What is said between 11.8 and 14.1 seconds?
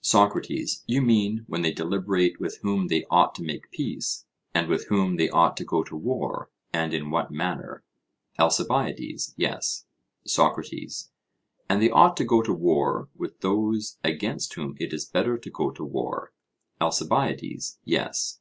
they ought to go to war with those